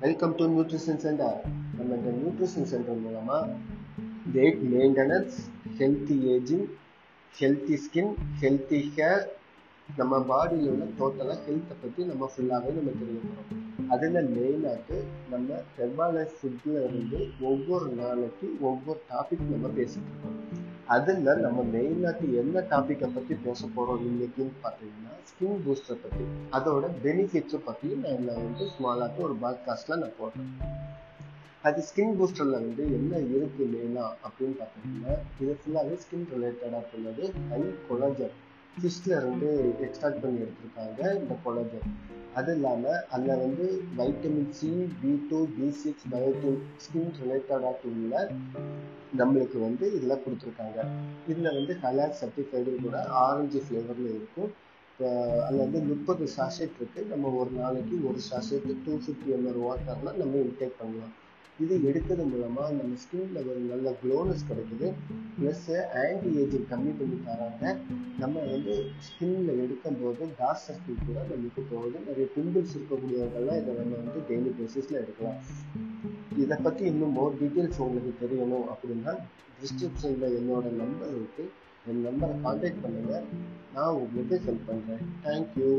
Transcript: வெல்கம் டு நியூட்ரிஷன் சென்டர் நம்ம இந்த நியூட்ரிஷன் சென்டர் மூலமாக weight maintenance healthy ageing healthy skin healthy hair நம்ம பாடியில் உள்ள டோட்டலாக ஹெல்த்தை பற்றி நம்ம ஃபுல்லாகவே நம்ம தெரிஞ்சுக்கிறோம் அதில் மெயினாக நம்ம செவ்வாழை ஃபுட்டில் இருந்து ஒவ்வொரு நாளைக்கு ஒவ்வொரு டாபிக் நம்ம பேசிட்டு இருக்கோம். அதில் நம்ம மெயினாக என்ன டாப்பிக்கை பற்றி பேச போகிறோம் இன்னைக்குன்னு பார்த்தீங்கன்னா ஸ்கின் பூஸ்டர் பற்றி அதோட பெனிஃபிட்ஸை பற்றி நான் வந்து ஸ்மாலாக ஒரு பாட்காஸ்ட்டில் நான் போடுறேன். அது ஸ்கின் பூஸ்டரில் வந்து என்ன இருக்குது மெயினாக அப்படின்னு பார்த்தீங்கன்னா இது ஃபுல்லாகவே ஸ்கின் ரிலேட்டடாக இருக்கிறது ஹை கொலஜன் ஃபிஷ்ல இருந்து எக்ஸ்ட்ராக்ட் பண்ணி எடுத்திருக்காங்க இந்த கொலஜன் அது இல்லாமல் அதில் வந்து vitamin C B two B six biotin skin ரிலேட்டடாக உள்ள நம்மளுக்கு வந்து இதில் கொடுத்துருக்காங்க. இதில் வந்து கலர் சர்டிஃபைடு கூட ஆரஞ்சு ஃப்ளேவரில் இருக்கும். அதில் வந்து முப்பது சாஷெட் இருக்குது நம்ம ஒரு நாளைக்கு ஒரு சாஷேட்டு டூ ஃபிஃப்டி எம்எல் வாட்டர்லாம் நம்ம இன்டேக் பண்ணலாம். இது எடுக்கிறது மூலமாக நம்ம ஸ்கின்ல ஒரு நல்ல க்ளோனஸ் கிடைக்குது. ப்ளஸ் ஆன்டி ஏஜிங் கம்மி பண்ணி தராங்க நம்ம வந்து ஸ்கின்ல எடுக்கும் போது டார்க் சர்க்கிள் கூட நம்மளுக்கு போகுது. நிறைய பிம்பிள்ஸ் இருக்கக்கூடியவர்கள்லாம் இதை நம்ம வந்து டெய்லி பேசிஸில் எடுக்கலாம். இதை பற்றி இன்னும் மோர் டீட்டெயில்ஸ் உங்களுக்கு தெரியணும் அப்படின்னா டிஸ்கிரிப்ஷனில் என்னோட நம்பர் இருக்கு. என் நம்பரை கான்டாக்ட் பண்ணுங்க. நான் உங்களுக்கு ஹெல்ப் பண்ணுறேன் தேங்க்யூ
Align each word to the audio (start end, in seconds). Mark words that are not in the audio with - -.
வெல்கம் 0.00 0.34
டு 0.36 0.44
நியூட்ரிஷன் 0.46 1.00
சென்டர் 1.02 1.38
நம்ம 1.76 1.96
இந்த 1.96 2.10
நியூட்ரிஷன் 2.12 2.68
சென்டர் 2.70 3.02
மூலமாக 3.02 3.48
weight 4.32 4.62
maintenance 4.70 5.36
healthy 5.78 6.16
ageing 6.34 6.64
healthy 7.34 7.76
skin 7.76 8.12
healthy 8.42 8.80
hair 8.94 9.24
நம்ம 9.88 10.20
பாடியில் 10.24 10.70
உள்ள 10.70 10.86
டோட்டலாக 10.98 11.38
ஹெல்த்தை 11.46 11.76
பற்றி 11.76 12.04
நம்ம 12.04 12.30
ஃபுல்லாகவே 12.32 12.72
நம்ம 12.78 12.94
தெரிஞ்சுக்கிறோம் 13.02 13.67
அதில் 13.94 14.16
மெயினாக 14.36 14.96
நம்ம 15.30 15.58
செவ்வாழை 15.76 16.22
ஃபுட்டில் 16.32 16.78
இருந்து 16.84 17.18
ஒவ்வொரு 17.40 17.88
நாளைக்கு 18.00 18.46
ஒவ்வொரு 18.60 19.00
டாபிக் 19.10 19.44
நம்ம 19.52 19.68
பேசிட்டு 19.68 20.10
இருக்கோம். 20.10 20.36
அதில் 20.86 21.22
நம்ம 21.46 21.62
மெயினாக 21.72 22.20
என்ன 22.42 22.60
டாப்பிக்கை 22.70 23.08
பற்றி 23.14 23.34
பேச 23.46 23.60
போகிறோம் 23.74 24.02
இன்னைக்குன்னு 24.08 24.54
பார்த்தீங்கன்னா 24.64 25.14
ஸ்கின் 25.30 25.60
பூஸ்டர் 25.64 26.02
பற்றி 26.02 26.24
அதோட 26.56 26.90
பெனிஃபிட்ஸை 27.04 27.60
பற்றி 27.64 27.88
நான் 28.02 28.26
வந்து 28.26 28.66
ஸ்மாலாக 28.74 29.24
ஒரு 29.28 29.36
பாட்காஸ்ட்டில் 29.42 30.02
நான் 30.02 30.18
போடுறேன். 30.20 30.52
அது 31.62 31.82
ஸ்கின் 31.88 32.14
பூஸ்டரில் 32.18 32.58
வந்து 32.60 32.84
என்ன 32.98 33.16
இருக்குது 33.16 33.70
மெயினாக 33.74 34.12
அப்படின்னு 34.26 34.58
பார்த்தீங்கன்னா 34.60 35.14
இது 35.40 35.58
ஃபுல்லாகவே 35.60 35.98
ஸ்கின் 36.04 36.28
ரிலேட்டடாக 36.34 36.82
இருக்கிறது 36.82 37.24
ஹை 37.50 37.62
கொலஜன் 37.88 38.36
ஃபிஷ்ல 38.74 39.12
இருந்து 39.20 39.48
எக்ஸ்ட்ராக்ட் 39.86 40.22
பண்ணி 40.24 40.38
எடுத்திருக்காங்க 40.44 41.00
இந்த 41.20 41.34
கொலஜன் 41.44 41.90
அது 42.38 42.52
இல்லாமல் 42.56 43.00
அதில் 43.14 43.40
வந்து 43.44 43.66
vitamin 43.98 44.52
C 44.58 44.70
B 45.02 45.12
two 45.30 45.38
B 45.56 45.68
six 45.82 46.08
biotin 46.12 46.60
skin 46.84 47.12
ரிலேட்டடாக 47.20 47.92
உள்ள 47.92 48.14
நம்மளுக்கு 49.20 49.58
வந்து 49.66 49.84
இதில் 49.96 50.22
கொடுத்துருக்காங்க. 50.24 50.78
இதில் 51.30 51.54
வந்து 51.58 51.74
கலர் 51.84 52.16
சர்டிஃபைடு 52.20 52.72
கூட 52.82 52.96
ஆரஞ்சு 53.26 53.60
ஃப்ளேவரில் 53.64 54.10
இருக்கும். 54.16 54.50
அதில் 55.44 55.64
வந்து 55.64 55.80
முப்பது 55.90 56.24
சாஷெட் 56.36 56.76
இருக்குது 56.78 57.10
நம்ம 57.12 57.32
ஒரு 57.40 57.50
நாளைக்கு 57.60 57.96
ஒரு 58.10 58.20
சாஷேட்டு 58.30 58.76
டூ 58.84 58.94
ஃபிஃப்டி 59.04 59.32
எம்எல் 59.36 59.60
வாட்டர்லாம் 59.66 60.20
நம்ம 60.22 60.36
இன்டேக் 60.46 60.78
பண்ணலாம். 60.80 61.14
இது 61.64 61.74
எடுக்கிறது 61.88 62.24
மூலமாக 62.32 62.68
நம்ம 62.78 62.96
ஸ்கின்ல 63.04 63.38
ஒரு 63.50 63.60
நல்ல 63.70 63.92
க்ளோனஸ் 64.00 64.44
கிடைக்குது. 64.50 64.88
ப்ளஸ் 65.38 65.68
ஆன்டி 66.02 66.30
ஏஜிங் 66.42 66.68
கம்மி 66.72 66.92
பண்ணி 66.98 67.16
தராங்க 67.28 67.72
நம்ம 68.22 68.44
வந்து 68.52 68.74
ஸ்கின்ல 69.06 69.56
எடுக்கும் 69.64 69.98
போது 70.02 70.28
டார்க் 70.40 70.64
சர்க்கிள் 70.66 71.04
கூட 71.06 71.18
நம்மளுக்கு 71.30 71.64
போகுது. 71.72 71.98
நிறைய 72.08 72.26
பிம்பிள்ஸ் 72.36 72.74
இருக்கக்கூடியவர்கள்லாம் 72.76 73.60
இதை 73.62 73.74
நம்ம 73.80 73.96
வந்து 74.02 74.22
டெய்லி 74.30 74.52
பேசிஸில் 74.60 75.00
எடுக்கலாம். 75.02 75.40
இதை 76.44 76.58
பற்றி 76.66 76.84
இன்னும் 76.92 77.16
மோர் 77.18 77.38
டீட்டெயில்ஸ் 77.40 77.82
உங்களுக்கு 77.86 78.12
தெரியணும் 78.24 78.68
அப்படின்னா 78.74 79.14
டிஸ்கிரிப்ஷனில் 79.60 80.36
என்னோட 80.40 80.66
நம்பர் 80.82 81.14
இருக்கு. 81.18 81.46
என் 81.90 82.04
நம்பரை 82.08 82.34
கான்டாக்ட் 82.46 82.82
பண்ணுங்க. 82.84 83.14
நான் 83.74 83.98
உங்களுக்கு 84.04 84.36
ஹெல்ப் 84.46 84.68
பண்ணுறேன் 84.70 85.04
தேங்க்யூ 85.26 85.72